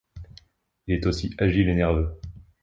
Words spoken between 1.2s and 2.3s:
agile et nerveux.